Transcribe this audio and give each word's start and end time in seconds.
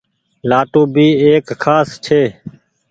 لآٽون 0.49 0.85
ڀي 0.95 1.07
ايڪ 1.23 1.45
کآس 1.63 1.89
ڇي۔ 2.05 2.21